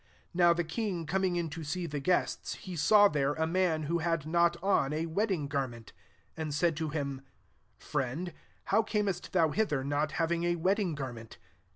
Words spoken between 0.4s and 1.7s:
the king coming in to